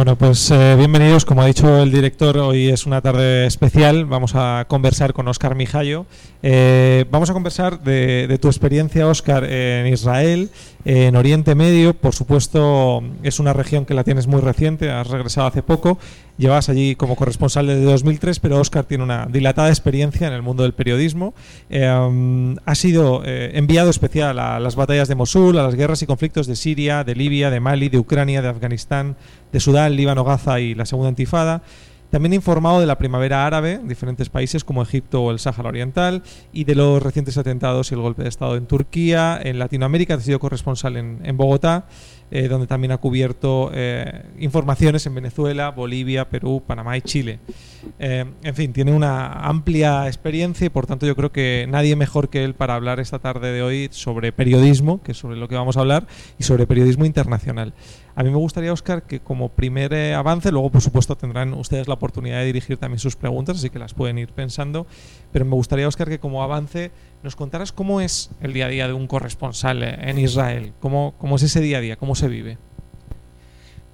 [0.00, 1.26] Bueno, pues eh, bienvenidos.
[1.26, 4.06] Como ha dicho el director, hoy es una tarde especial.
[4.06, 6.06] Vamos a conversar con Oscar Mijayo.
[6.42, 10.48] Eh, vamos a conversar de, tu experiencia, Oscar, en Israel,
[10.86, 11.92] en Oriente Medio.
[11.92, 15.98] Por supuesto, es una región que la tienes muy reciente, has regresado hace poco.
[16.40, 20.62] Llevas allí como corresponsal desde 2003, pero Oscar tiene una dilatada experiencia en el mundo
[20.62, 21.34] del periodismo.
[21.68, 26.06] Eh, ha sido eh, enviado especial a las batallas de Mosul, a las guerras y
[26.06, 29.16] conflictos de Siria, de Libia, de Mali, de Ucrania, de Afganistán,
[29.52, 31.62] de Sudán, Líbano, Gaza y la Segunda Intifada.
[32.10, 35.68] También ha informado de la primavera árabe en diferentes países como Egipto o el Sáhara
[35.68, 39.38] Oriental y de los recientes atentados y el golpe de Estado en Turquía.
[39.40, 41.86] En Latinoamérica ha sido corresponsal en, en Bogotá
[42.32, 47.40] eh, donde también ha cubierto eh, informaciones en Venezuela, Bolivia, Perú, Panamá y Chile.
[47.98, 52.28] Eh, en fin, tiene una amplia experiencia y por tanto yo creo que nadie mejor
[52.28, 55.56] que él para hablar esta tarde de hoy sobre periodismo, que es sobre lo que
[55.56, 56.06] vamos a hablar,
[56.38, 57.74] y sobre periodismo internacional.
[58.20, 61.88] A mí me gustaría, Oscar, que como primer eh, avance, luego por supuesto tendrán ustedes
[61.88, 64.86] la oportunidad de dirigir también sus preguntas, así que las pueden ir pensando,
[65.32, 66.90] pero me gustaría, Oscar, que como avance
[67.22, 71.14] nos contaras cómo es el día a día de un corresponsal eh, en Israel, cómo,
[71.16, 72.58] cómo es ese día a día, cómo se vive.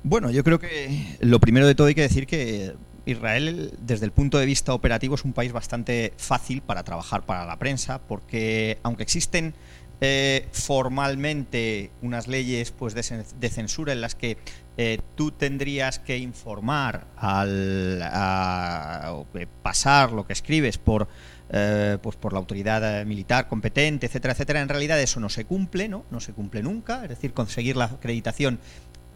[0.02, 2.74] Bueno, yo creo que lo primero de todo hay que decir que
[3.04, 7.46] Israel, desde el punto de vista operativo, es un país bastante fácil para trabajar para
[7.46, 9.54] la prensa, porque aunque existen
[10.00, 14.36] eh, formalmente unas leyes pues, de, censura en las que
[14.76, 19.22] eh, tú tendrías que informar al a,
[19.62, 21.08] pasar lo que escribes por
[21.48, 24.60] eh, pues por la autoridad militar competente, etcétera, etcétera.
[24.60, 26.04] En realidad eso no se cumple, ¿no?
[26.10, 27.02] No se cumple nunca.
[27.04, 28.58] Es decir, conseguir la acreditación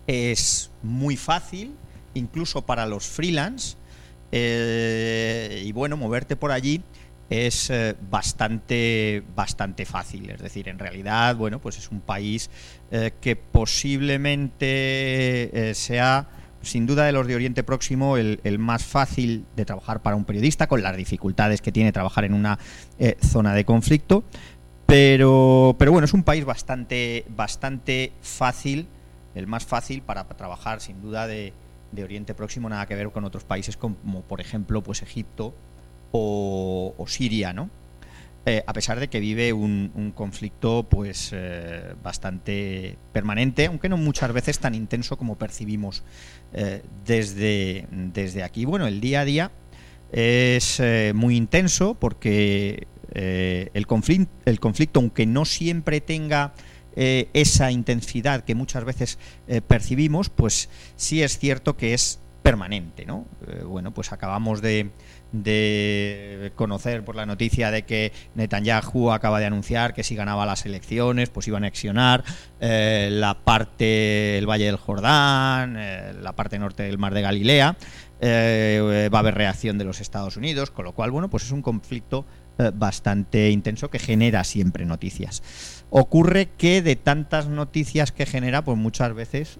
[0.07, 1.75] es muy fácil,
[2.15, 3.77] incluso para los freelance.
[4.33, 6.83] Eh, y bueno, moverte por allí
[7.31, 10.29] es eh, bastante bastante fácil.
[10.31, 12.51] Es decir, en realidad, bueno, pues es un país
[12.91, 16.29] eh, que posiblemente eh, sea
[16.61, 20.67] sin duda de los de Oriente Próximo el, más fácil de trabajar para un periodista,
[20.67, 22.59] con las dificultades que tiene trabajar en una
[23.23, 24.25] zona de conflicto.
[24.85, 28.89] Pero, pero bueno, es un país bastante, bastante fácil,
[29.35, 31.55] el más fácil para trabajar sin duda de,
[31.93, 35.55] de Oriente Próximo, nada que ver con otros países como por ejemplo pues Egipto
[36.13, 37.71] o, Siria, ¿no?
[38.47, 44.33] Eh, a pesar de que vive un, conflicto pues eh, bastante permanente, aunque no muchas
[44.33, 46.03] veces tan intenso como percibimos
[46.55, 48.65] eh, desde, desde aquí.
[48.65, 49.51] Bueno, el día a día
[50.11, 50.83] es
[51.15, 53.77] muy intenso porque el,
[54.47, 56.55] el conflicto, aunque no siempre tenga
[56.97, 59.19] esa intensidad que muchas veces
[59.69, 62.19] percibimos, pues sí es cierto que es
[62.51, 63.27] permanente, ¿no?
[63.65, 64.91] bueno, pues acabamos de
[66.57, 71.31] conocer por la noticia de que Netanyahu acaba de anunciar que si ganaba las elecciones
[71.31, 72.25] pues iba a anexionar
[72.61, 77.77] eh, la parte el Valle del Jordán, eh, la parte norte del Mar de Galilea,
[78.21, 81.53] eh, va a haber reacción de los Estados Unidos, con lo cual bueno pues es
[81.53, 82.27] un conflicto
[82.59, 85.43] eh, bastante intenso que genera siempre noticias.
[85.91, 89.59] Ocurre que de tantas noticias que genera pues muchas veces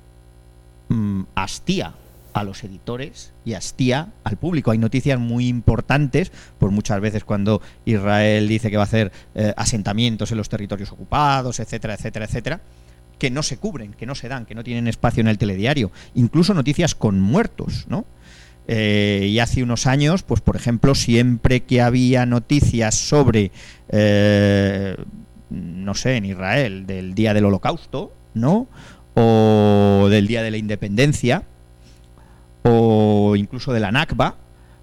[0.89, 1.95] mmm, hastía
[2.33, 4.71] a los editores y hastía al público.
[4.71, 9.53] Hay noticias muy importantes, pues muchas veces cuando Israel dice que va a hacer eh,
[9.57, 12.61] asentamientos en los territorios ocupados, etcétera, etcétera, etcétera,
[13.19, 15.93] que no se cubren, que no se dan, que no tienen espacio en el telediario.
[16.15, 18.07] Incluso noticias con muertos, ¿no?
[18.73, 23.51] Eh, y hace unos años, pues por ejemplo, siempre que había noticias sobre,
[23.89, 24.97] eh,
[25.51, 28.69] no sé, en Israel, del día del holocausto, ¿no?
[29.15, 31.43] O del día de la independencia,
[32.63, 34.37] o incluso de la Nakba,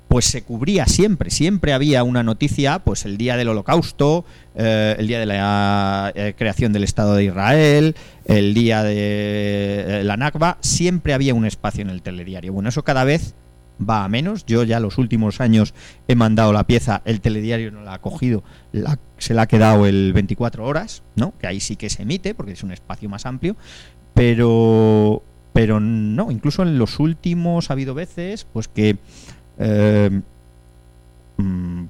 [0.08, 4.26] pues se cubría siempre, siempre había una noticia, pues el día del holocausto,
[4.56, 7.96] eh, el día de la eh, creación del Estado de Israel,
[8.26, 12.54] el día de eh, la Nakba, siempre había un espacio en el telediario.
[12.54, 13.36] Bueno, eso cada vez
[13.78, 14.46] va a menos.
[14.46, 15.74] Yo ya los últimos años
[16.08, 19.86] he mandado la pieza, el telediario no la ha cogido, la, se la ha quedado
[19.86, 21.34] el 24 horas, ¿no?
[21.38, 23.58] Que ahí sí que se emite porque es un espacio más amplio,
[24.14, 25.22] pero
[25.54, 28.98] pero no, incluso en los últimos ha habido veces pues que
[29.58, 30.22] eh,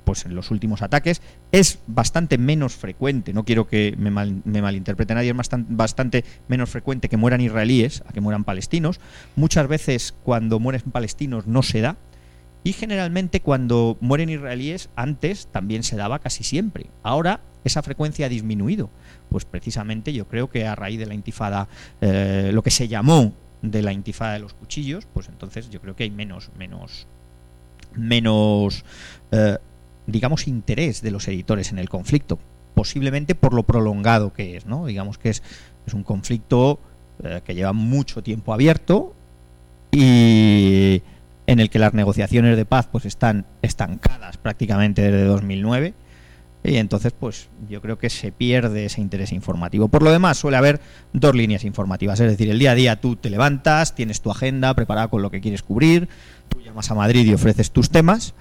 [0.04, 1.22] pues en los últimos ataques
[1.52, 6.26] es bastante menos frecuente, no quiero que me, mal, me malinterprete nadie, es bastante, bastante,
[6.48, 9.00] menos frecuente que mueran israelíes a que mueran palestinos.
[9.36, 11.96] Muchas veces cuando mueren palestinos no se da
[12.64, 16.88] y generalmente cuando mueren israelíes antes también se daba casi siempre.
[17.04, 18.90] Ahora esa frecuencia ha disminuido,
[19.30, 21.70] pues precisamente yo creo que a raíz de la intifada,
[22.02, 25.96] eh, lo que se llamó de la intifada de los cuchillos, pues entonces yo creo
[25.96, 27.08] que hay menos, menos,
[27.94, 28.86] menos,
[29.32, 29.58] eh,
[30.06, 32.40] digamos, interés de los editores en el conflicto,
[32.76, 34.86] posiblemente por lo prolongado que es, ¿no?
[34.86, 35.44] Digamos que es,
[35.86, 36.80] es un conflicto
[37.24, 39.14] eh, que lleva mucho tiempo abierto
[39.92, 41.02] y
[41.48, 45.94] en el que las negociaciones de paz pues están estancadas prácticamente desde 2009
[46.68, 49.88] y entonces pues yo creo que se pierde ese interés informativo.
[49.88, 50.82] Por lo demás suele haber
[51.14, 54.74] dos líneas informativas, es decir, el día a día tú te levantas, tienes tu agenda
[54.74, 56.10] preparada con lo que quieres cubrir,
[56.50, 58.34] tú llamas a Madrid y ofreces tus temas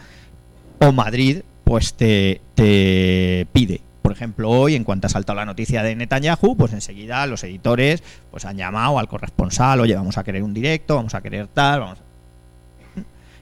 [0.81, 3.81] o Madrid pues te, te pide.
[4.03, 8.03] Por ejemplo, hoy, en cuanto ha saltado la noticia de Netanyahu, pues enseguida los editores
[8.31, 11.81] pues han llamado al corresponsal, oye, vamos a querer un directo, vamos a querer tal,
[11.81, 11.99] vamos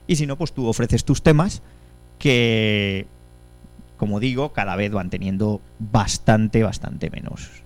[0.06, 1.62] Y si no, pues tú ofreces tus temas
[2.18, 3.06] que,
[4.04, 7.63] como digo, cada vez van teniendo bastante, bastante menos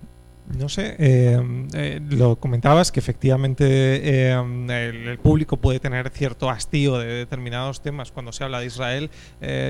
[0.57, 6.97] no sé, eh, eh, lo comentabas que efectivamente eh, el, público puede tener cierto hastío
[6.97, 9.11] de determinados temas cuando se habla de Israel.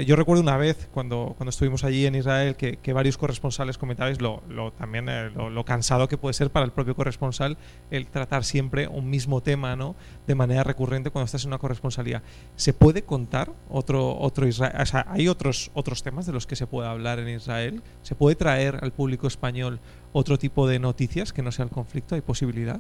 [0.06, 4.42] yo recuerdo una vez cuando, cuando estuvimos allí en Israel que, varios corresponsales comentabais lo,
[4.78, 5.06] también
[5.36, 7.58] lo, cansado que puede ser para el propio corresponsal
[7.92, 9.96] el tratar siempre un mismo tema ¿no?
[10.28, 12.24] de manera recurrente cuando estás en una corresponsalía.
[12.56, 14.74] ¿Se puede contar otro, otro Israel?
[15.08, 17.84] ¿hay otros, otros temas de los que se puede hablar en Israel?
[18.02, 19.80] ¿Se puede traer al público español
[20.14, 22.16] otro tipo de noticias que no sea el conflicto?
[22.16, 22.80] ¿Hay posibilidad?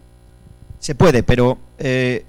[0.79, 2.25] Se puede, pero eh,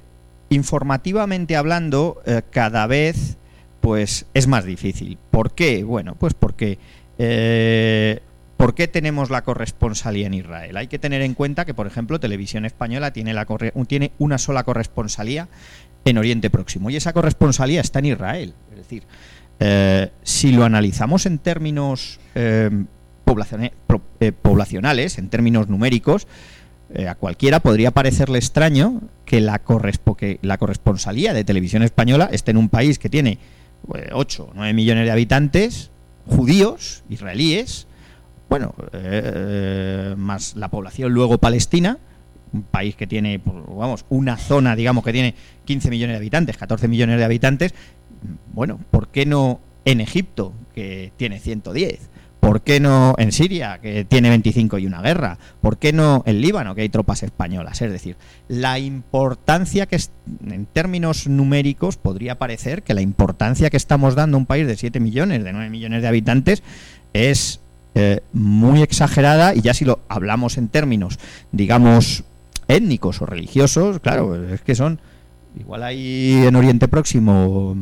[0.48, 3.36] informativamente hablando, eh, cada vez
[3.80, 5.16] pues es más difícil.
[5.30, 5.84] ¿Por qué?
[5.84, 6.78] Bueno, pues porque
[7.18, 8.20] eh,
[8.56, 10.76] ¿Por qué tenemos la corresponsalía en Israel?
[10.76, 13.46] Hay que tener en cuenta que, por ejemplo, Televisión Española tiene, la
[13.86, 15.48] tiene una sola corresponsalía
[16.04, 18.54] en Oriente Próximo y esa corresponsalía está en Israel.
[18.70, 19.04] Es decir,
[20.22, 22.68] si lo analizamos en términos eh,
[24.42, 26.26] poblacionales, en términos numéricos,
[26.92, 29.60] eh, a cualquiera podría parecerle extraño que la,
[30.42, 33.38] la corresponsalía de televisión española esté en un país que tiene
[34.12, 35.90] 8 o 9 millones de habitantes,
[36.26, 37.86] judíos, israelíes,
[38.48, 41.98] bueno, eh, más la población luego palestina,
[42.52, 45.34] un país que tiene, pues, vamos, una zona, digamos, que tiene
[45.64, 47.74] 15 millones de habitantes, 14 millones de habitantes,
[48.52, 52.10] bueno, ¿por qué no en Egipto, que tiene 110?
[52.50, 55.38] ¿Por qué no en Siria, que tiene 25 y una guerra?
[55.60, 57.80] ¿Por qué no en Líbano, que hay tropas españolas?
[57.80, 58.16] Es decir,
[58.48, 60.00] la importancia que,
[60.44, 64.76] en términos numéricos, podría parecer que la importancia que estamos dando a un país de
[64.76, 66.64] 7 millones, de 9 millones de habitantes,
[67.12, 67.60] es
[67.94, 71.20] eh, muy exagerada y ya si lo hablamos en términos,
[71.52, 72.24] digamos,
[72.66, 74.98] étnicos o religiosos, claro, es que son,
[75.56, 77.76] igual hay en Oriente Próximo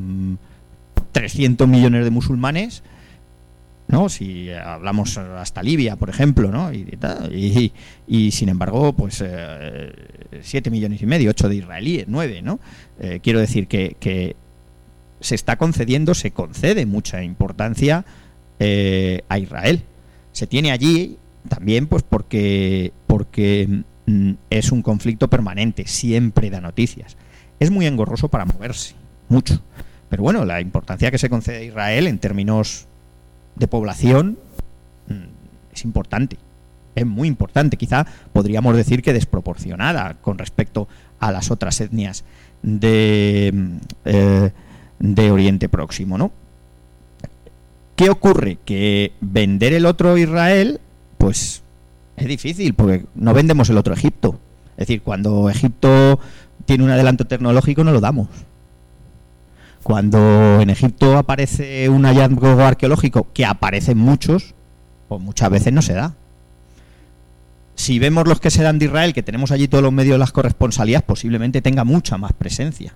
[1.12, 2.82] 300 mm, millones de musulmanes,
[3.88, 4.08] ¿no?
[4.10, 6.72] Si hablamos hasta Libia, por ejemplo, ¿no?
[6.72, 7.72] Y,
[8.06, 9.92] y, sin embargo, pues eh,
[10.42, 12.60] siete millones y medio, ocho de israelíes, nueve, ¿no?
[13.00, 14.36] Eh, quiero decir que,
[15.20, 18.04] se está concediendo, se concede mucha importancia
[18.60, 19.82] eh, a Israel.
[20.30, 21.16] Se tiene allí
[21.48, 27.16] también, pues porque, porque mm, es un conflicto permanente, siempre da noticias.
[27.58, 28.94] Es muy engorroso para moverse,
[29.28, 29.60] mucho.
[30.08, 32.86] Pero bueno, la importancia que se concede a Israel en términos
[33.58, 34.38] de población
[35.08, 36.36] mm, es importante.
[36.94, 37.76] Es muy importante.
[37.76, 40.88] Quizá podríamos decir que desproporcionada con respecto
[41.20, 42.24] a las otras etnias
[42.62, 44.50] de, mm, eh,
[44.98, 46.32] de Oriente Próximo, ¿no?
[47.96, 48.58] ¿Qué ocurre?
[48.64, 50.80] Que vender el otro Israel,
[51.18, 51.62] pues
[52.16, 54.38] es difícil, porque no vendemos el otro Egipto.
[54.72, 56.20] Es decir, cuando Egipto
[56.64, 58.28] tiene un adelanto tecnológico no lo damos.
[59.82, 64.54] Cuando en Egipto aparece un hallazgo arqueológico, que aparecen muchos,
[65.08, 66.14] pues muchas veces no se da.
[67.74, 70.32] Si vemos los que se dan de Israel, que tenemos allí todos los medios las
[70.32, 72.94] corresponsalías, posiblemente tenga mucha más presencia.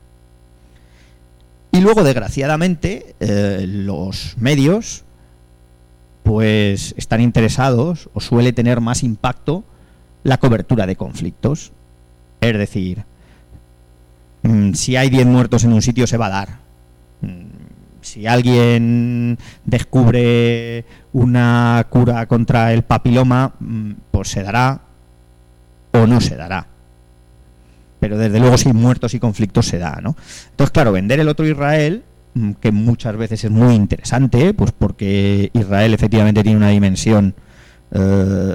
[1.71, 5.05] Y luego, desgraciadamente, eh, los medios
[6.23, 9.65] pues están interesados o suele tener más impacto
[10.23, 11.73] la cobertura de conflictos.
[12.41, 13.05] Es decir,
[14.43, 16.62] mm, si hay 10 muertos en un sitio se va a dar.
[18.03, 24.81] Mm, si alguien descubre una cura contra el papiloma, mm, pues se dará
[25.93, 26.67] o no se dará.
[28.01, 30.17] Pero desde luego sin muertos y conflictos se da, ¿no?
[30.51, 32.03] Entonces, claro, vender el otro Israel,
[32.35, 37.35] mm, que muchas veces es muy interesante, pues porque Israel efectivamente tiene una dimensión
[37.95, 38.55] eh,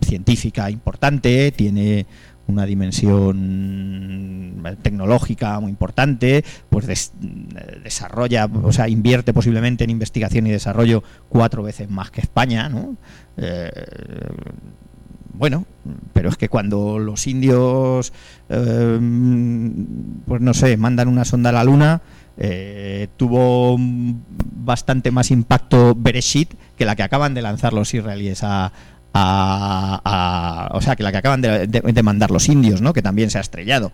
[0.00, 2.06] científica importante, tiene
[2.48, 7.12] una dimensión tecnológica muy importante, pues
[7.82, 12.96] desarrolla, o sea, invierte posiblemente en investigación y desarrollo cuatro veces más que España, ¿no?
[13.36, 13.70] Eh,
[15.34, 15.66] bueno,
[16.12, 18.12] pero es que cuando los indios,
[18.48, 18.98] eh,
[20.26, 22.02] pues no sé, mandan una sonda a la luna,
[22.36, 28.72] eh, tuvo bastante más impacto Bereshit que la que acaban de lanzar los israelíes a,
[29.12, 32.92] o sea, que la que acaban de, mandar los indios, ¿no?
[32.92, 33.92] Que también se ha estrellado.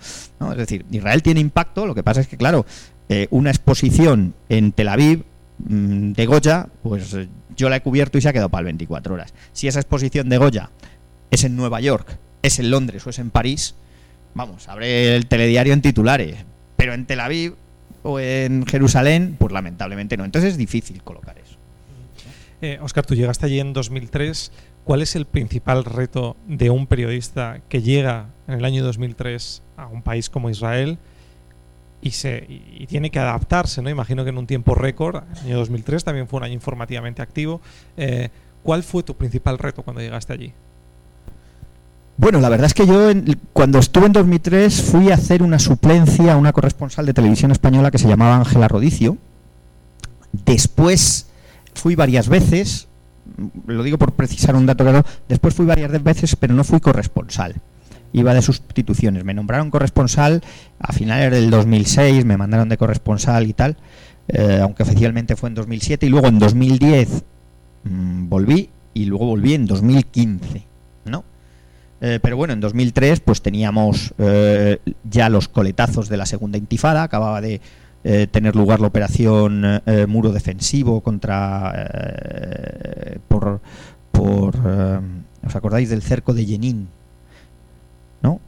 [0.50, 2.66] Es decir, Israel tiene impacto, lo que pasa es que, claro,
[3.08, 5.24] eh, una exposición en Tel Aviv
[5.58, 7.16] mm, de Goya, pues
[7.56, 9.34] yo la he cubierto y se ha quedado para el 24 horas.
[9.52, 10.70] Si esa exposición de Goya
[11.30, 13.74] es en Nueva York, es en Londres o es en París,
[14.34, 16.36] vamos, abre el telediario en titulares.
[16.76, 17.54] Pero en Tel Aviv
[18.02, 20.24] o en Jerusalén, pues lamentablemente no.
[20.24, 21.56] Entonces es difícil colocar eso.
[22.60, 24.52] Eh, Oscar, tú llegaste allí en 2003.
[24.84, 29.86] ¿Cuál es el principal reto de un periodista que llega en el año 2003 a
[29.86, 30.98] un país como Israel
[32.02, 33.80] y, se, y tiene que adaptarse?
[33.80, 33.88] ¿no?
[33.88, 37.62] Imagino que en un tiempo récord, el año 2003 también fue un año informativamente activo.
[37.96, 38.28] Eh,
[38.62, 40.52] ¿Cuál fue tu principal reto cuando llegaste allí?
[42.16, 43.10] Bueno, la verdad es que yo
[43.52, 47.90] cuando estuve en 2003 fui a hacer una suplencia a una corresponsal de televisión española
[47.90, 49.16] que se llamaba Ángela Rodicio.
[50.44, 51.26] Después
[51.74, 52.86] fui varias veces,
[53.66, 57.54] lo digo por precisar un dato claro, después fui varias veces, pero no fui corresponsal.
[58.12, 59.24] Iba de sustituciones.
[59.24, 60.42] Me nombraron corresponsal
[60.78, 63.76] a finales del 2006, me mandaron de corresponsal y tal,
[64.28, 67.24] eh, aunque oficialmente fue en 2007, y luego en 2010
[67.84, 70.64] mm, volví, y luego volví en 2015,
[71.06, 71.24] ¿no?
[72.00, 77.02] Eh, pero bueno, en 2003 pues teníamos eh, ya los coletazos de la segunda intifada,
[77.02, 77.60] acababa de
[78.04, 81.72] eh, tener lugar la operación muro defensivo contra
[83.28, 83.60] por,
[84.12, 84.56] por
[85.46, 86.88] ¿os acordáis del cerco de Jenin?
[88.22, 88.40] ¿No?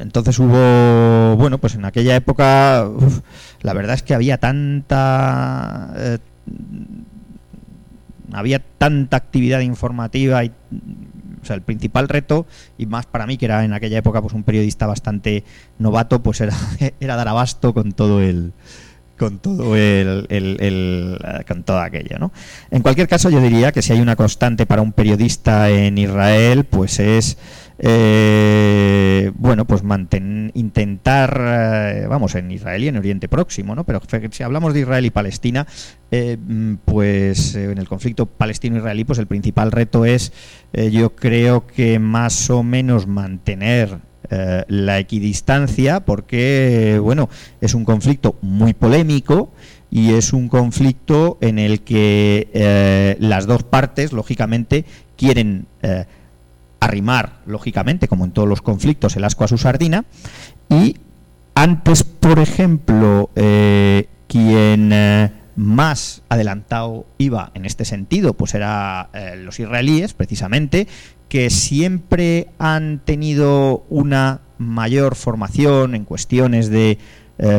[0.00, 2.88] entonces hubo, bueno, pues en aquella época
[3.62, 6.18] la verdad es que había tanta
[8.32, 10.52] había tanta actividad informativa y
[11.44, 12.46] o sea, el principal reto,
[12.78, 15.44] y más para mí, que era en aquella época pues un periodista bastante
[15.78, 16.54] novato, pues era,
[17.00, 18.52] era dar abasto con todo el
[19.16, 22.32] con todo el, el, con todo aquello, ¿no?
[22.72, 26.64] En cualquier caso, yo diría que si hay una constante para un periodista en Israel,
[26.64, 27.38] pues es
[27.78, 29.82] eh, bueno, pues
[30.54, 33.84] intentar, eh, vamos, en Israel y en Oriente Próximo, ¿no?
[33.84, 35.66] Pero si hablamos de Israel y Palestina,
[36.10, 40.32] eh, mm, pues en el conflicto palestino-israelí, pues el principal reto es,
[40.90, 43.98] yo creo que más o menos mantener
[44.68, 47.28] la equidistancia, porque, bueno,
[47.60, 49.52] es un conflicto muy polémico
[49.90, 54.84] y es un conflicto en el que las dos partes, lógicamente,
[55.16, 55.66] quieren
[56.84, 60.04] arrimar, lógicamente, como en todos los conflictos, el asco a su sardina.
[60.68, 60.96] Y
[61.54, 69.36] antes, por ejemplo, eh, quien eh, más adelantado iba en este sentido, pues era eh,
[69.36, 70.86] los israelíes, precisamente,
[71.28, 76.98] que siempre han tenido una mayor formación en cuestiones de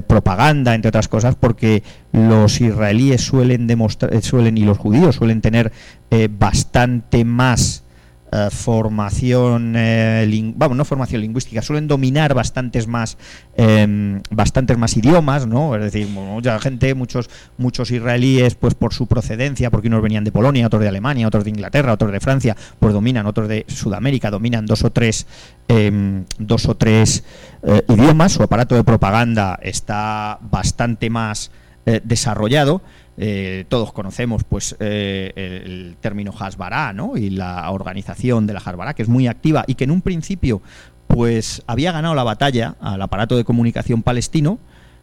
[0.07, 1.83] propaganda, entre otras cosas, porque
[2.13, 5.73] los israelíes suelen demostrar, suelen y los judíos suelen tener
[6.39, 7.84] bastante más
[8.35, 13.17] eh, formación, eh, vamos, no formación lingüística, suelen dominar bastantes más,
[13.55, 15.73] em, bastantes más idiomas, ¿no?
[15.75, 20.33] Es decir, mucha gente, muchos, muchos israelíes, pues por su procedencia, porque unos venían de
[20.33, 24.29] Polonia, otros de Alemania, otros de Inglaterra, otros de Francia, pues dominan, otros de Sudamérica,
[24.31, 25.27] dominan dos o tres,
[25.69, 27.23] em, dos o tres
[27.63, 31.51] eh, idiomas, su aparato de propaganda está bastante más
[32.03, 32.81] desarrollado
[33.17, 37.15] eh, todos conocemos pues eh, el, término Hasbara ¿no?
[37.15, 40.61] y la organización de la Hasbara, que es muy activa y que en un principio
[41.07, 44.59] pues había ganado la batalla al aparato de comunicación palestino,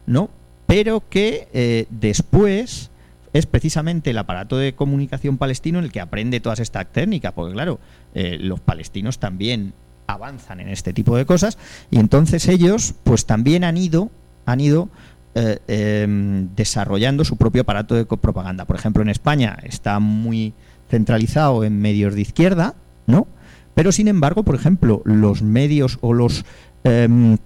[0.07, 0.29] ¿no?
[0.67, 2.91] pero que eh, después
[3.33, 7.81] es precisamente el aparato de comunicación palestino el que aprende todas estas técnicas, porque claro,
[8.13, 9.73] los palestinos también
[10.07, 11.57] avanzan en este tipo de cosas
[11.91, 14.11] y entonces ellos pues también han ido
[14.45, 14.89] han ido
[15.35, 18.65] eh, em, desarrollando su propio aparato de propaganda.
[18.65, 20.55] Por ejemplo, en España está muy
[20.91, 22.75] centralizado en medios de izquierda,
[23.07, 23.27] ¿no?
[23.75, 26.45] Pero sin embargo, por ejemplo, los medios o los
[26.85, 27.39] em,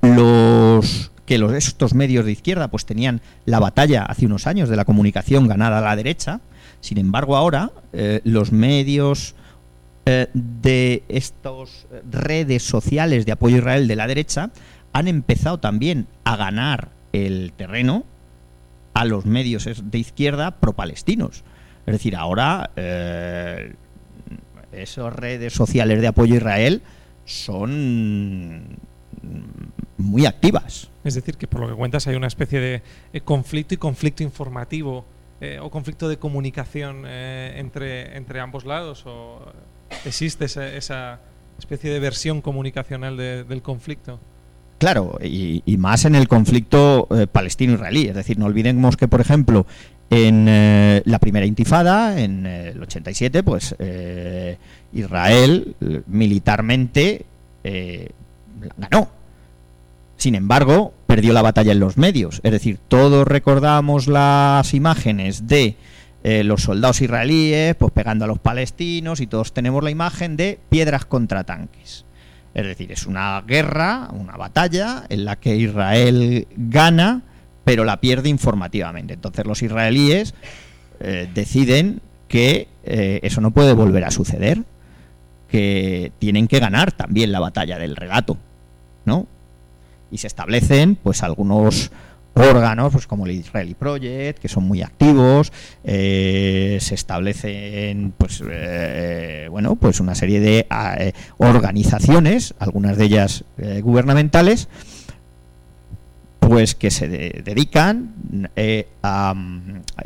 [0.00, 4.76] los que los, estos medios de izquierda pues tenían la batalla hace unos años de
[4.76, 6.40] la comunicación ganada a la derecha.
[6.80, 9.34] Sin embargo, ahora eh, los medios
[10.04, 14.50] eh, de estas redes sociales de apoyo a Israel de la derecha
[14.92, 18.04] han empezado también a ganar el terreno
[18.94, 21.44] a los medios de izquierda pro-palestinos.
[21.86, 23.74] Es decir, ahora eh,
[24.72, 26.82] esas redes sociales de apoyo a Israel
[27.24, 28.78] son
[29.98, 30.90] muy activas.
[31.04, 34.22] Es decir, que por lo que cuentas hay una especie de eh, conflicto y conflicto
[34.22, 35.04] informativo
[35.40, 39.40] eh, o conflicto de comunicación entre, entre ambos lados o
[40.04, 41.20] existe esa, esa
[41.58, 44.20] especie de versión comunicacional del conflicto.
[44.82, 48.08] Claro, y, más en el conflicto eh, palestino-israelí.
[48.08, 49.64] Es decir, no olvidemos que, por ejemplo,
[50.10, 53.76] en eh, la primera intifada, en eh, el 87, pues
[54.92, 55.76] Israel
[56.08, 57.26] militarmente
[58.76, 59.08] ganó.
[60.16, 62.40] Sin embargo, perdió la batalla en los medios.
[62.42, 65.76] Es decir, todos recordamos las imágenes de
[66.24, 71.04] los soldados israelíes pues pegando a los palestinos y todos tenemos la imagen de piedras
[71.04, 72.04] contra tanques.
[72.54, 77.22] Es decir, es una guerra, una batalla en la que Israel gana,
[77.64, 79.14] pero la pierde informativamente.
[79.14, 80.34] Entonces los israelíes
[81.00, 84.64] eh, deciden que eh, eso no puede volver a suceder,
[85.48, 88.36] que tienen que ganar también la batalla del relato,
[89.04, 89.26] ¿no?
[90.10, 91.90] Y se establecen, pues, algunos
[92.34, 95.52] órganos pues como el Israeli Project que son muy activos
[95.84, 100.66] eh, se establecen pues eh, bueno pues una serie de
[100.98, 103.44] eh, organizaciones algunas de ellas
[103.82, 104.68] gubernamentales
[106.40, 108.50] pues que se dedican
[109.02, 109.34] a,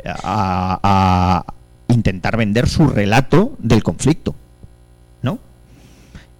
[0.07, 1.45] a,
[1.87, 4.35] intentar vender su relato del conflicto
[5.21, 5.39] ¿no?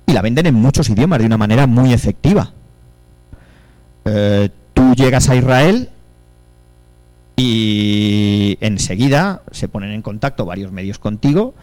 [0.05, 2.51] y la venden en muchos idiomas de una manera muy efectiva
[4.97, 5.89] llegas a Israel
[7.37, 11.53] y enseguida se ponen en contacto varios medios contigo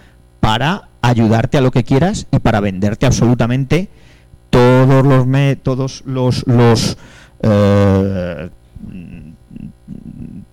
[0.40, 3.88] para ayudarte a lo que quieras y para venderte absolutamente
[4.50, 5.26] todos los
[5.62, 6.96] todos los, los
[7.42, 8.50] eh,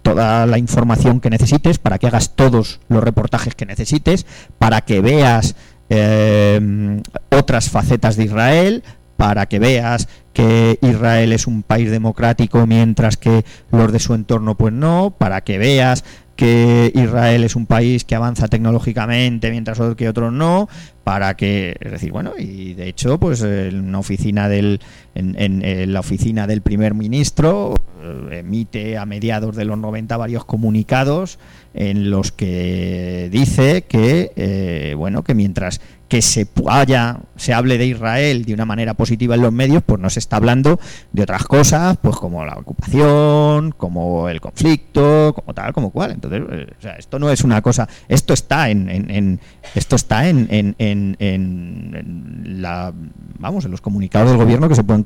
[0.02, 4.26] toda la información que necesites para que hagas todos los reportajes que necesites
[4.58, 5.56] para que veas
[5.90, 8.84] eh, otras facetas de Israel
[9.22, 14.58] para que veas que Israel es un país democrático mientras que los de su entorno
[14.58, 16.04] pues no, para que veas
[16.36, 20.68] que Israel es un país que avanza tecnológicamente mientras que otros no,
[21.04, 24.80] para que, es decir, bueno, y de hecho, pues en una oficina del,
[25.14, 31.38] la oficina del primer ministro eh, emite a mediados de los 90 varios comunicados
[31.76, 35.80] en los que dice que, eh, bueno, que mientras
[36.12, 39.98] que se haya, se hable de Israel de una manera positiva en los medios, pues
[39.98, 40.78] no se está hablando
[41.14, 46.12] de otras cosas, pues como la ocupación, como el conflicto, como tal, como cual.
[46.12, 49.40] Entonces, eh, o sea, esto no es una cosa, esto está en, en,
[49.74, 52.92] esto está en, en, la,
[53.40, 55.06] vamos, en los comunicados del gobierno que se pueden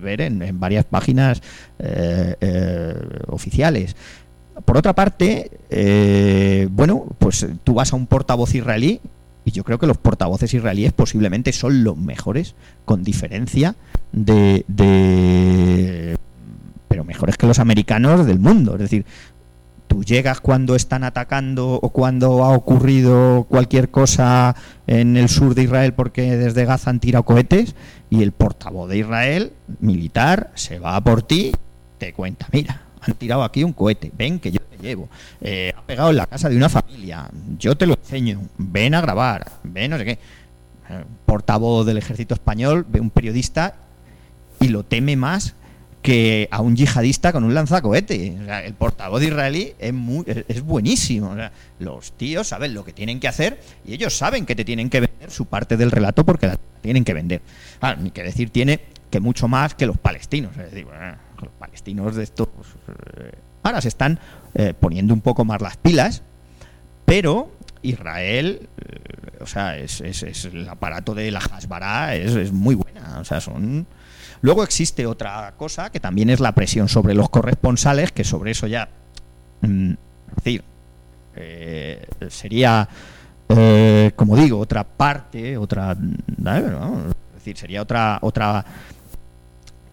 [0.00, 1.42] ver en, varias páginas
[1.78, 2.94] eh, eh,
[3.26, 3.94] oficiales.
[4.64, 5.50] Por otra parte,
[6.70, 9.02] bueno, pues tú vas a un portavoz israelí
[9.44, 12.54] y yo creo que los portavoces israelíes posiblemente son los mejores,
[12.84, 13.76] con diferencia
[14.12, 16.16] de, de
[16.88, 18.74] pero mejores que los americanos del mundo.
[18.74, 19.04] Es decir,
[19.86, 25.64] tú llegas cuando están atacando o cuando ha ocurrido cualquier cosa en el sur de
[25.64, 27.74] Israel porque desde Gaza han tirado cohetes
[28.10, 31.52] y el portavoz de Israel, militar, se va por ti,
[31.98, 35.08] te cuenta, mira, han tirado aquí un cohete, ven que yo llevo.
[35.40, 39.00] Eh, ha pegado en la casa de una familia, yo te lo enseño, ven a
[39.00, 40.18] grabar, ven no sé qué.
[40.90, 43.74] Eh, portavoz del ejército español ve un periodista
[44.60, 45.54] y lo teme más
[46.04, 48.36] que a un yihadista con un lanzacohete.
[48.66, 51.34] el portavoz israelí es, muy, es, buenísimo.
[51.78, 55.00] los tíos saben lo que tienen que hacer y ellos saben que te tienen que
[55.00, 57.40] vender su parte del relato porque la tienen que vender.
[58.00, 60.52] ni que decir tiene que mucho más que los palestinos.
[60.56, 62.48] Los palestinos de estos
[62.88, 63.32] eh,
[63.64, 64.20] ahora se están
[64.54, 66.22] eh, poniendo un poco más las pilas,
[67.04, 67.50] pero
[67.82, 73.40] Israel, eh, o sea, es, el aparato de la Hasbara es, muy buena, o sea,
[73.40, 73.86] son...
[74.42, 78.66] Luego existe otra cosa que también es la presión sobre los corresponsales, que sobre eso
[78.66, 78.90] ya,
[79.62, 80.64] mm, es decir,
[81.34, 82.86] eh, sería,
[84.14, 88.64] como digo, otra parte, otra, es decir, sería otra otra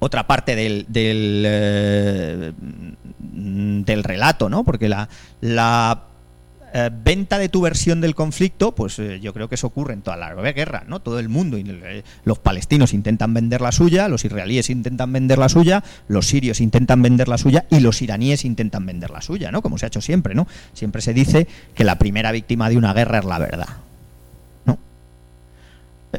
[0.03, 0.85] otra parte del,
[3.85, 4.63] del relato, ¿no?
[4.63, 5.07] Porque la,
[6.73, 10.01] eh, venta de tu versión del conflicto, pues eh, yo creo que eso ocurre en
[10.01, 11.01] toda la guerra, ¿no?
[11.01, 11.57] Todo el mundo,
[12.23, 17.01] los palestinos intentan vender la suya, los israelíes intentan vender la suya, los sirios intentan
[17.01, 19.61] vender la suya y los iraníes intentan vender la suya, ¿no?
[19.61, 20.47] Como se ha hecho siempre, ¿no?
[20.73, 23.67] Siempre se dice que la primera víctima de una guerra es la verdad.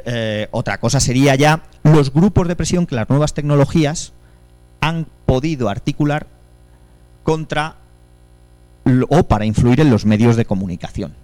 [0.06, 4.12] Eh, otra cosa sería ya los grupos de presión que las nuevas tecnologías
[4.80, 6.26] han podido articular
[7.22, 7.76] contra
[9.08, 11.14] o para influir en los medios de comunicación.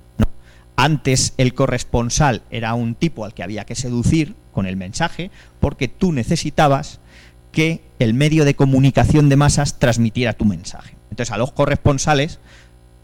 [0.77, 5.89] Antes el corresponsal era un tipo al que había que seducir con el mensaje porque
[5.89, 7.01] tú necesitabas
[7.51, 10.95] que el medio de comunicación de masas transmitiera tu mensaje.
[11.11, 12.39] Entonces a los corresponsales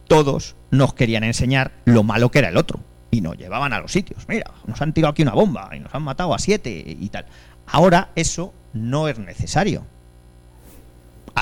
[0.06, 2.78] todos nos querían enseñar lo malo que era el otro
[3.10, 4.24] y nos llevaban a los sitios.
[4.28, 7.26] Mira, nos han tirado aquí una bomba y nos han matado a siete y tal.
[7.66, 9.84] Ahora eso no es necesario.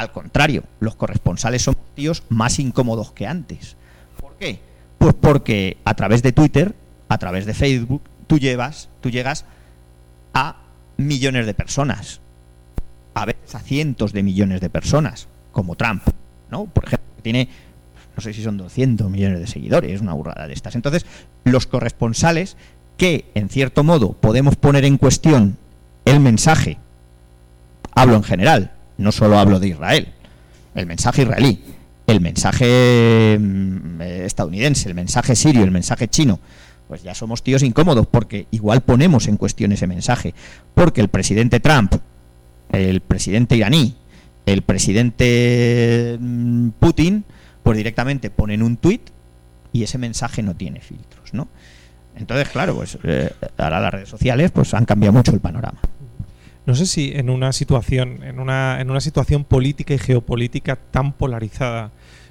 [0.02, 3.76] Al contrario, los corresponsales son tíos más incómodos que antes.
[4.20, 4.60] ¿Por qué?
[4.98, 6.74] Pues porque a través de Twitter,
[7.08, 9.44] a través de Facebook, tú llevas, tú llegas
[10.34, 10.56] a
[10.96, 12.20] millones de personas.
[13.14, 16.02] A veces a cientos de millones de personas, como Trump,
[16.50, 16.64] ¿no?
[16.64, 17.48] Por ejemplo, tiene
[18.16, 20.74] no sé si son 200 millones de seguidores, una burrada de estas.
[20.74, 21.06] Entonces,
[21.44, 22.56] los corresponsales
[22.96, 25.56] que, en cierto modo, podemos poner en cuestión
[26.04, 26.78] el mensaje,
[27.94, 30.08] hablo en general, no solo hablo de Israel,
[30.74, 31.62] el mensaje israelí,
[32.06, 36.40] el mensaje mm, estadounidense, el mensaje sirio, el mensaje chino,
[36.88, 40.34] pues ya somos tíos incómodos porque igual ponemos en cuestión ese mensaje,
[40.74, 41.94] porque el presidente Trump,
[42.70, 43.96] el presidente iraní,
[44.46, 47.24] el presidente mm, Putin,
[47.62, 49.02] pues directamente ponen un tuit
[49.72, 51.48] y ese mensaje no tiene filtros, ¿no?
[52.16, 55.78] Entonces, claro, pues eh, ahora las redes sociales pues han cambiado mucho el panorama.
[56.66, 61.12] No sé si en una situación, en una, en una situación política y geopolítica tan
[61.12, 61.90] polarizada,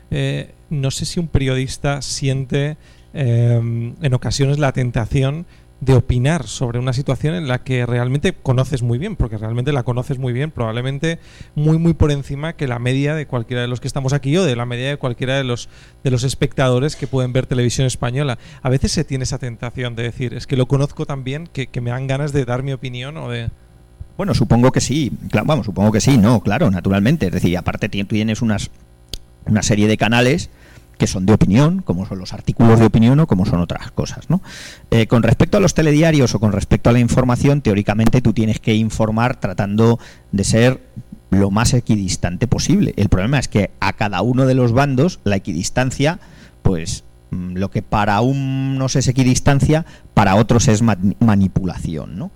[0.10, 2.78] eh, no sé si un periodista siente
[3.14, 5.46] eh, en ocasiones la tentación
[5.82, 9.82] de opinar sobre una situación en la que realmente conoces muy bien, porque realmente la
[9.82, 11.18] conoces muy bien, probablemente
[11.56, 14.46] muy muy por encima que la media de cualquiera de los que estamos aquí o
[14.46, 15.70] de la media de cualquiera de los
[16.04, 18.38] de los espectadores que pueden ver televisión española.
[18.62, 21.68] A veces se tiene esa tentación de decir, es que lo conozco tan bien que,
[21.82, 23.50] me dan ganas de dar mi opinión o de...
[24.22, 27.26] Bueno, supongo que sí, claro, vamos, supongo que sí, no, claro, naturalmente.
[27.26, 28.70] Es decir, aparte tienes unas,
[29.48, 30.52] una serie de canales
[31.00, 34.30] que son de opinión, como son los artículos de opinión o como son otras cosas.
[34.30, 34.44] ¿no?
[34.92, 38.60] Eh, con respecto a los telediarios o con respecto a la información, teóricamente tú tienes
[38.60, 39.98] que informar tratando
[40.32, 40.82] de ser
[41.32, 42.94] lo más equidistante posible.
[42.98, 46.20] El problema es que a cada uno de los bandos la equidistancia,
[46.62, 52.30] pues mm, lo que para unos es equidistancia, para otros es manipulación, ¿no?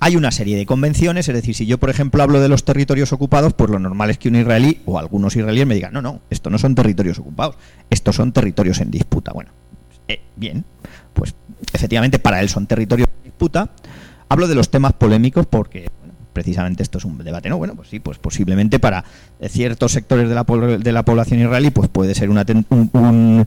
[0.00, 3.12] Hay una serie de convenciones, es decir, si yo, por ejemplo, hablo de los territorios
[3.12, 6.20] ocupados, pues lo normal es que un israelí o algunos israelíes me digan, no, no,
[6.30, 7.56] esto no son territorios ocupados,
[7.90, 9.32] estos son territorios en disputa.
[9.32, 9.50] Bueno,
[10.08, 10.64] eh, bien,
[11.14, 11.34] pues
[11.72, 13.70] efectivamente para él son territorios en disputa.
[14.28, 15.88] Hablo de los temas polémicos porque
[16.32, 17.56] precisamente esto es un debate, ¿no?
[17.56, 19.04] Bueno, pues sí, pues posiblemente para
[19.48, 20.34] ciertos sectores de
[20.92, 23.46] la, población israelí pues puede ser un,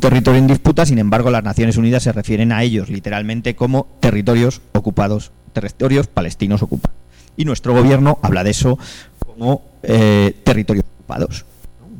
[0.00, 4.62] territorio en disputa, sin embargo las Naciones Unidas se refieren a ellos literalmente como territorios
[4.72, 6.98] ocupados territorios palestinos ocupados.
[7.36, 8.78] Y nuestro gobierno habla de eso
[9.18, 11.46] como eh, territorios ocupados,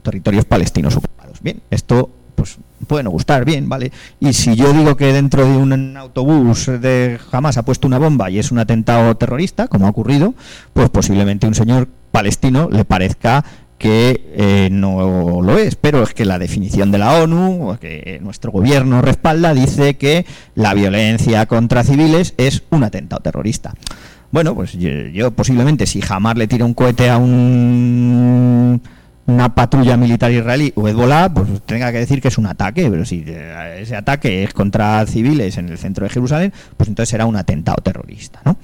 [0.02, 1.40] territorios palestinos ocupados.
[1.40, 3.92] Bien, esto pues puede no gustar, bien, ¿vale?
[4.20, 8.30] Y si yo digo que dentro de un autobús de jamás ha puesto una bomba
[8.30, 10.34] y es un atentado terrorista, como ha ocurrido,
[10.72, 13.44] pues posiblemente un señor palestino le parezca
[13.78, 18.52] que eh, no lo es, pero es que la definición de la ONU, que nuestro
[18.52, 23.74] gobierno respalda, dice que la violencia contra civiles es un atentado terrorista.
[24.30, 28.82] Bueno, pues yo, posiblemente si jamás le tiro un cohete a un,
[29.26, 33.04] una patrulla militar israelí o Hezbollah, pues tenga que decir que es un ataque, pero
[33.04, 37.26] si eh, ese ataque es contra civiles en el centro de Jerusalén, pues entonces será
[37.26, 38.56] un atentado terrorista, ¿no?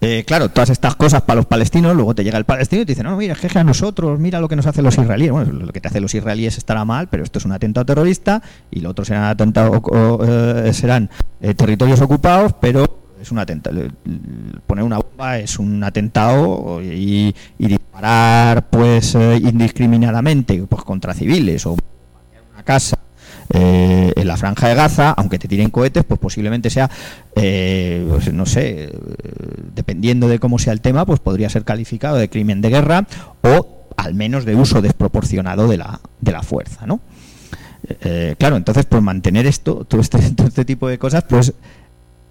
[0.00, 2.92] Eh, claro, todas estas cosas para los palestinos, luego te llega el palestino y te
[2.92, 5.32] dice, no, mira, que a nosotros, mira lo que nos hacen los israelíes.
[5.32, 8.40] Bueno, lo que te hacen los israelíes estará mal, pero esto es un atentado terrorista
[8.70, 9.82] y lo otro serán, atentado,
[10.24, 12.84] eh, serán eh, territorios ocupados, pero
[13.20, 13.80] es un atentado.
[14.66, 21.72] Poner una bomba es un atentado y, y disparar pues indiscriminadamente pues contra civiles o
[22.52, 22.98] una casa
[23.50, 26.90] eh, en la franja de Gaza, aunque te tiren cohetes, pues posiblemente sea,
[27.34, 28.98] eh, pues no sé, eh,
[29.74, 33.06] dependiendo de cómo sea el tema, pues podría ser calificado de crimen de guerra
[33.42, 37.00] o al menos de uso desproporcionado de la, de la fuerza, ¿no?
[38.36, 41.54] claro, entonces, pues mantener esto, este, todo este tipo de cosas, pues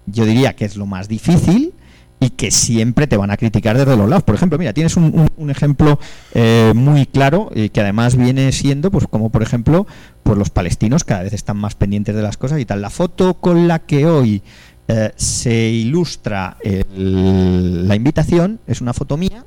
[0.06, 1.72] yo diría que es lo más difícil
[2.20, 4.24] y que siempre te van a criticar desde los lados.
[4.24, 5.98] Por ejemplo, mira, tienes un, ejemplo
[6.34, 9.86] eh, muy claro y que además viene siendo, pues como por ejemplo,
[10.22, 12.82] pues los palestinos cada vez están más pendientes de las cosas y tal.
[12.82, 14.42] La foto con la que hoy
[14.88, 16.56] eh, se ilustra
[16.96, 19.44] la invitación es una foto mía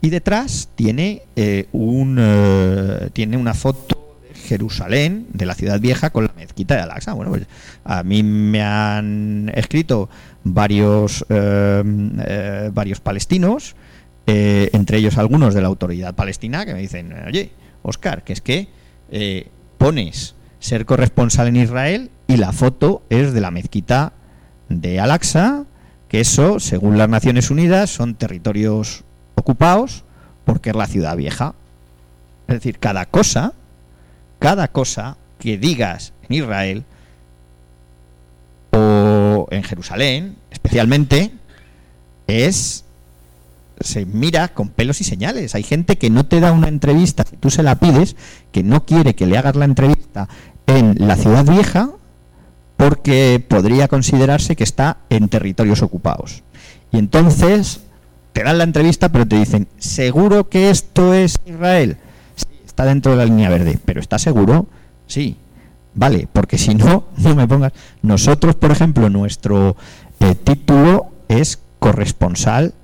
[0.00, 2.20] y detrás tiene eh, un
[3.12, 4.03] tiene una foto
[4.44, 7.14] Jerusalén, de la ciudad vieja, con la mezquita de Al-Aqsa.
[7.14, 7.46] Bueno, pues
[7.84, 10.08] a mí me han escrito
[10.44, 11.82] varios, eh,
[12.26, 13.74] eh, varios palestinos,
[14.26, 17.52] eh, entre ellos algunos de la autoridad palestina, que me dicen, oye,
[17.82, 18.68] Oscar, que es que
[19.78, 24.12] pones ser corresponsal en Israel y la foto es de la mezquita
[24.68, 25.64] de Al-Aqsa,
[26.08, 29.04] que eso, según las Naciones Unidas, son territorios
[29.34, 30.04] ocupados
[30.44, 31.54] porque es la ciudad vieja.
[32.48, 33.52] Es decir, cada cosa
[34.44, 36.84] cada cosa que digas en Israel
[38.72, 41.30] o en Jerusalén, especialmente,
[42.26, 42.84] es
[43.80, 45.54] se mira con pelos y señales.
[45.54, 48.16] Hay gente que no te da una entrevista si tú se la pides,
[48.52, 50.28] que no quiere que le hagas la entrevista
[50.66, 51.92] en la ciudad vieja
[52.76, 56.42] porque podría considerarse que está en territorios ocupados.
[56.92, 57.80] Y entonces
[58.34, 61.96] te dan la entrevista, pero te dicen, ¿seguro que esto es Israel?
[62.74, 64.66] Está dentro de la línea verde, pero ¿está seguro?
[65.06, 65.36] Sí.
[65.94, 67.72] Vale, porque si no, no me pongas.
[68.02, 69.76] Nosotros, por ejemplo, nuestro
[70.18, 72.74] eh, título es corresponsal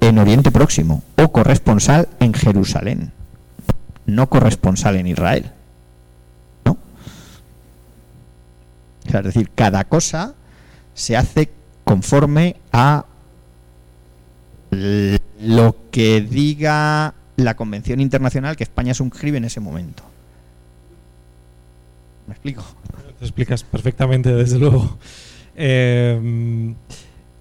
[0.00, 3.10] en Oriente Próximo o corresponsal en Jerusalén,
[4.04, 5.50] no corresponsal en Israel.
[6.66, 6.76] ¿No?
[9.06, 10.34] es decir, cada cosa
[10.92, 11.50] se hace
[11.84, 13.06] conforme a
[15.40, 20.02] lo que diga la Convención Internacional que España suscribe en ese momento.
[22.26, 22.64] ¿Me explico?
[23.18, 24.98] Te explicas perfectamente, desde luego.
[25.56, 26.74] Eh,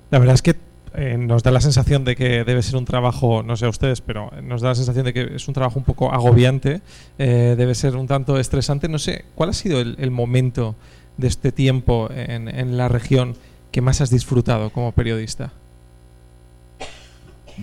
[0.10, 0.56] la verdad es que
[0.93, 4.01] eh, nos da la sensación de que debe ser un trabajo, no sé a ustedes,
[4.01, 6.82] pero nos da la sensación de que es un trabajo un poco agobiante,
[7.17, 8.89] eh, debe ser un tanto estresante.
[8.89, 10.75] No sé, ¿cuál ha sido el, momento
[11.17, 13.36] de este tiempo en, la región
[13.71, 15.54] que más has disfrutado como periodista?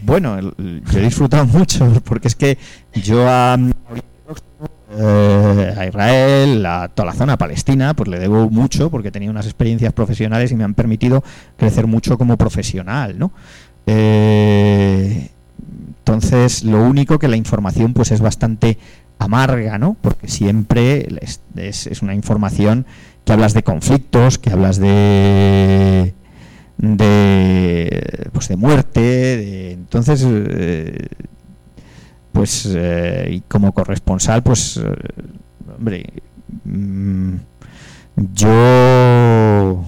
[0.03, 2.59] Bueno, yo he disfrutado mucho, porque es que
[2.95, 3.59] yo a,
[4.91, 9.31] eh, a Israel, a toda la zona palestina, pues le debo mucho porque he tenido
[9.31, 11.23] unas experiencias profesionales y me han permitido
[11.57, 13.33] crecer mucho como profesional, ¿no?
[13.87, 15.31] Eh,
[15.99, 18.79] entonces, lo único que la información pues es bastante
[19.19, 19.97] amarga, ¿no?
[20.01, 21.07] Porque siempre
[21.57, 22.87] es, una información
[23.25, 26.15] que hablas de conflictos, que hablas de
[26.79, 31.09] de pues de muerte, de, entonces eh,
[32.33, 34.83] pues eh, y como corresponsal pues eh,
[35.77, 36.05] hombre
[36.65, 37.35] mm,
[38.33, 39.85] yo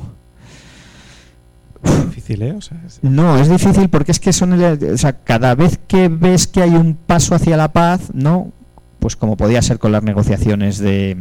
[2.07, 2.59] difícil ¿eh?
[3.03, 6.71] no es difícil porque es que son o sea, cada vez que ves que hay
[6.71, 8.51] un paso hacia la paz no
[8.99, 11.17] pues como podía ser con las negociaciones de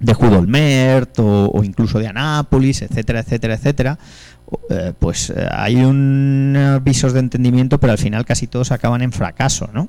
[0.00, 3.98] de Judolmert o, o incluso de Anápolis, etcétera, etcétera, etcétera,
[4.70, 9.68] eh, pues hay un visos de entendimiento, pero al final casi todos acaban en fracaso,
[9.72, 9.88] ¿no?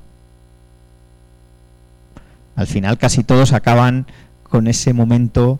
[2.55, 4.05] Al final casi todos acaban
[4.43, 5.59] con ese momento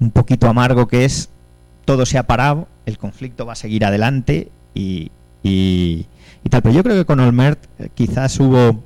[0.00, 1.30] un poquito amargo que es
[1.84, 5.10] todo se ha parado, el conflicto va a seguir adelante y,
[6.48, 6.62] tal.
[6.62, 8.82] Pero yo creo que con Olmert eh, quizás hubo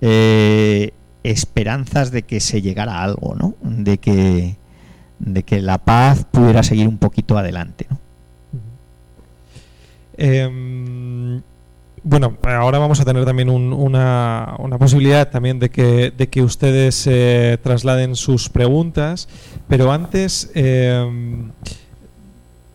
[0.00, 3.54] eh, esperanzas de que se llegara a algo, ¿no?
[3.62, 4.56] De que,
[5.18, 7.98] de que la paz pudiera seguir un poquito adelante, ¿no?
[12.02, 17.06] Bueno, ahora vamos a tener también una, una, posibilidad también de que, de que ustedes
[17.06, 19.28] eh, trasladen sus preguntas,
[19.68, 21.06] pero antes eh,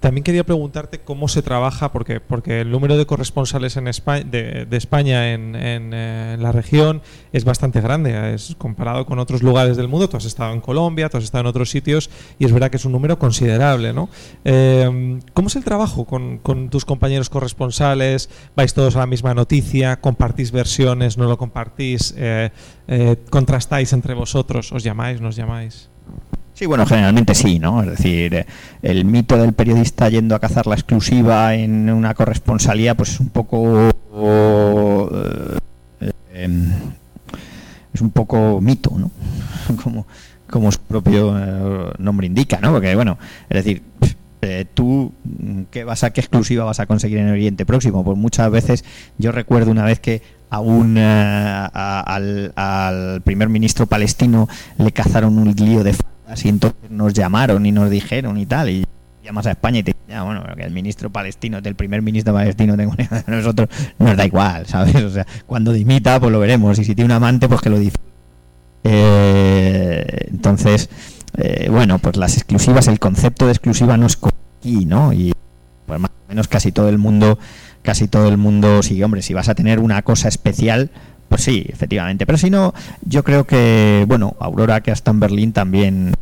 [0.05, 4.67] también quería preguntarte cómo se trabaja, porque, porque el número de corresponsales en España, de,
[4.77, 7.01] España en, eh, la región
[7.33, 10.07] es bastante grande, es comparado con otros lugares del mundo.
[10.07, 12.77] Tú has estado en Colombia, tú has estado en otros sitios y es verdad que
[12.77, 13.93] es un número considerable.
[13.93, 14.07] ¿no?
[14.43, 18.29] Eh, ¿Cómo es el trabajo con, con, tus compañeros corresponsales?
[18.55, 20.01] ¿Vais todos a la misma noticia?
[20.01, 21.17] ¿Compartís versiones?
[21.17, 22.13] ¿No lo compartís?
[22.15, 22.51] Eh,
[23.31, 24.71] ¿Contrastáis entre vosotros?
[24.71, 25.19] ¿Os llamáis?
[25.19, 25.89] ¿Nos llamáis?
[26.55, 27.83] Sí, bueno, generalmente sí, ¿no?
[27.83, 28.45] Es decir, eh,
[28.81, 33.27] el mito del periodista yendo a cazar la exclusiva en una corresponsalía, pues es un
[33.27, 33.89] poco...
[35.11, 36.71] Eh, em,
[37.93, 39.11] es un poco mito, ¿no?
[39.83, 40.07] Como,
[40.49, 42.71] como su propio eh, nombre indica, ¿no?
[42.71, 43.17] Porque, bueno,
[43.49, 43.81] es decir,
[44.73, 45.11] tú,
[45.71, 48.03] ¿qué, vas a, ¿qué exclusiva vas a conseguir en Oriente Próximo?
[48.05, 48.85] Pues muchas veces,
[49.17, 55.51] yo recuerdo una vez que a un, al, al primer ministro palestino le cazaron un
[55.55, 55.95] lío de
[56.27, 58.85] Así entonces nos llamaron y nos dijeron y tal, y
[59.23, 62.77] llamas a España y te ya, bueno, que el ministro palestino, del primer ministro palestino
[62.77, 62.93] tengo
[63.27, 64.95] nosotros, nos da igual, ¿sabes?
[64.95, 67.79] O sea, cuando dimita, pues lo veremos, y si tiene un amante, pues que lo
[67.79, 67.97] dice.
[68.83, 70.89] Eh, entonces,
[71.37, 74.17] eh, bueno, pues las exclusivas, el concepto de exclusiva no es
[74.59, 75.11] aquí, ¿no?
[75.11, 75.33] Y
[75.87, 77.39] pues más o menos casi todo el mundo,
[77.81, 80.91] casi todo el mundo, sí, hombre, si vas a tener una cosa especial,
[81.35, 82.25] pues sí, efectivamente.
[82.25, 86.13] Pero si no, yo creo que, bueno, Aurora, que está en Berlín, también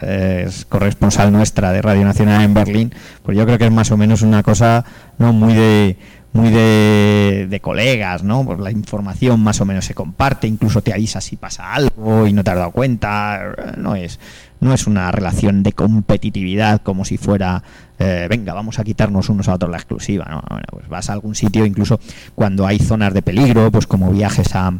[0.00, 3.92] eh, es corresponsal nuestra de Radio Nacional en Berlín, pues yo creo que es más
[3.92, 4.84] o menos una cosa
[5.18, 5.96] no muy de
[6.32, 8.44] muy de, de, colegas, ¿no?
[8.44, 12.32] Pues la información más o menos se comparte, incluso te avisa si pasa algo y
[12.32, 14.18] no te has dado cuenta, no es
[14.62, 17.62] no es una relación de competitividad como si fuera,
[17.98, 20.42] eh, venga, vamos a quitarnos unos a otros la exclusiva, ¿no?
[20.70, 21.98] Pues vas a algún sitio, incluso
[22.36, 24.72] cuando hay zonas de peligro, pues como viajes a,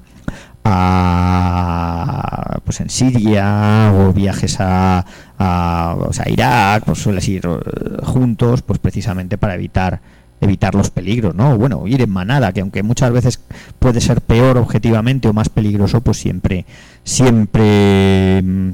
[0.65, 5.05] a pues en Siria o viajes a,
[5.39, 10.01] a, Irak, pues sueles ir eh, juntos, pues precisamente para evitar
[10.41, 11.57] evitar los peligros, ¿no?
[11.57, 13.41] Bueno, ir en manada, que aunque muchas veces
[13.79, 16.67] puede ser peor objetivamente o más peligroso, pues siempre
[17.05, 18.71] siempre mm,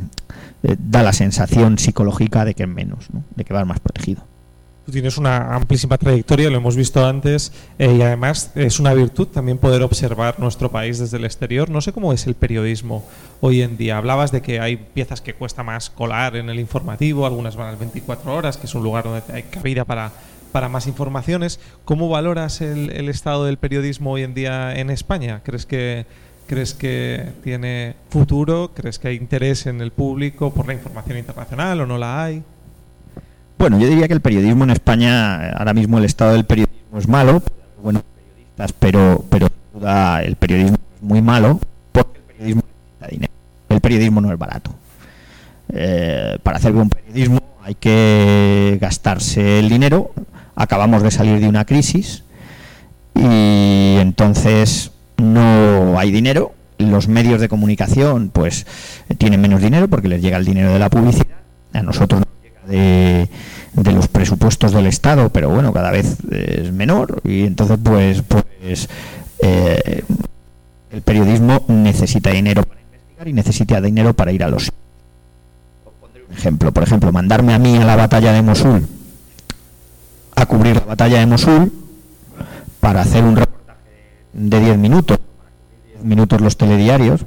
[0.63, 3.23] eh, da la sensación psicológica de que es menos, ¿no?
[3.35, 4.25] de que vas más protegido.
[4.89, 9.27] Tú tienes una amplísima trayectoria, lo hemos visto antes, eh, y además es una virtud
[9.27, 11.69] también poder observar nuestro país desde el exterior.
[11.69, 13.05] No sé cómo es el periodismo
[13.43, 13.99] hoy en día.
[13.99, 17.71] Hablabas de que hay piezas que cuesta más colar en el informativo, algunas van a
[17.73, 20.11] las 24 horas, que es un lugar donde hay cabida para,
[20.53, 21.61] para más informaciones.
[21.85, 25.43] ¿Cómo valoras el, el estado del periodismo hoy en día en España?
[25.45, 26.07] ¿Crees que,
[26.49, 28.71] ¿Crees que tiene futuro?
[28.75, 32.43] ¿Crees que hay interés en el público por la información internacional o no la hay?
[33.59, 37.07] Bueno, yo diría que el periodismo en España, ahora mismo el estado del periodismo es
[37.07, 37.43] malo,
[37.83, 39.49] bueno, periodistas, pero, pero
[40.23, 41.61] el periodismo es muy malo
[41.93, 43.33] porque el periodismo necesita dinero.
[43.69, 44.71] El periodismo no es barato.
[45.69, 50.13] Eh, para hacer buen periodismo hay que gastarse el dinero.
[50.57, 52.25] Acabamos de salir de una crisis
[53.15, 56.53] y entonces no hay dinero.
[56.79, 58.67] Los medios de comunicación pues
[59.19, 61.37] tienen menos dinero porque les llega el dinero de la publicidad.
[61.73, 63.29] A nosotros nos llega
[63.73, 68.89] de los presupuestos del Estado, pero bueno, cada vez es menor y entonces pues pues
[69.43, 70.03] eh,
[70.91, 74.71] el periodismo necesita dinero para investigar y necesita dinero para ir a los
[76.33, 78.87] ejemplo, por ejemplo, mandarme a mí a la batalla de Mosul
[80.35, 81.73] a cubrir la batalla de Mosul
[82.81, 83.58] para hacer un reportaje
[84.39, 85.19] de 10 minutos,
[85.95, 87.25] 10 minutos los telediarios,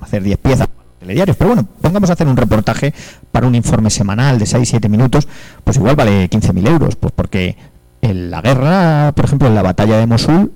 [0.00, 1.36] hacer 10 piezas telediarios.
[1.36, 2.94] Pero bueno, pongamos a hacer un reportaje
[3.30, 5.28] para un informe semanal de 6-7 minutos,
[5.64, 7.56] pues igual vale 15.000 euros, pues porque
[8.02, 10.52] en la guerra, por ejemplo, en la batalla de Mosul,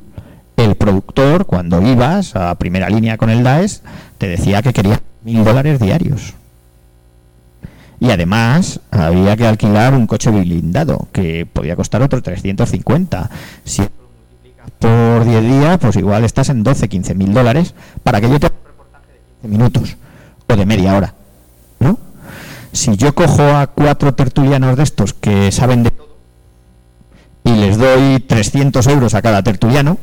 [0.56, 3.80] el productor, cuando ibas a primera línea con el Daesh,
[4.18, 6.34] te decía que quería mil dólares diarios.
[7.98, 13.30] Y además había que alquilar un coche blindado, que podía costar otro 350.
[13.64, 13.82] Si
[14.80, 18.46] por 10 días, pues igual estás en 12, 15 mil dólares para que yo te
[18.46, 19.96] haga un reportaje de 15 minutos
[20.56, 21.14] de media hora.
[21.78, 21.98] ¿no?
[22.72, 26.16] Si yo cojo a cuatro tertulianos de estos que saben de todo
[27.44, 29.98] y les doy 300 euros a cada tertuliano,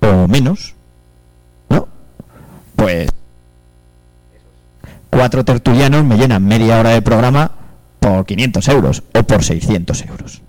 [0.00, 0.74] o menos,
[1.68, 1.88] ¿no?
[2.74, 3.08] Pues
[5.10, 7.52] cuatro tertulianos me llenan media hora de programa
[8.00, 10.42] por 500 euros o por 600 euros,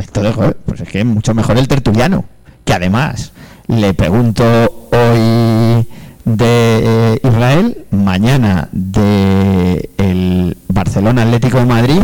[0.00, 2.24] Entonces, pues es que mucho mejor el tertuliano,
[2.64, 3.32] que además
[3.66, 4.44] le pregunto
[4.92, 5.86] hoy
[6.24, 12.02] de eh, Israel, mañana de el Barcelona Atlético de Madrid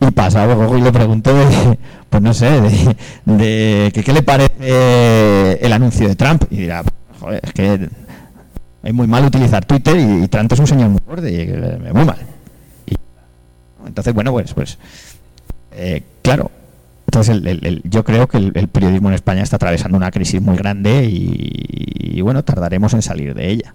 [0.00, 1.78] y pasado y le pregunto de,
[2.10, 2.60] pues no sé,
[3.24, 6.82] de, que qué le parece el anuncio de Trump y dirá,
[7.20, 7.88] joder, es que
[8.82, 12.18] es muy mal utilizar Twitter y, Trump es un señor muy fuerte y muy mal.
[13.86, 14.78] entonces, bueno, pues, pues
[15.76, 16.50] eh, claro,
[17.06, 17.40] entonces,
[17.84, 22.44] yo creo que el, periodismo en España está atravesando una crisis muy grande y bueno,
[22.44, 23.74] tardaremos en salir de ella.